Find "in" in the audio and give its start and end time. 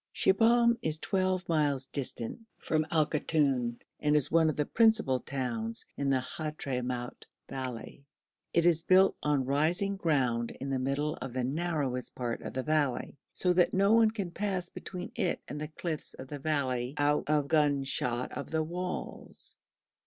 5.95-6.09, 10.59-10.71